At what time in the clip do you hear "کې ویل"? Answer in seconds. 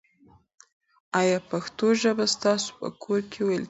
3.31-3.51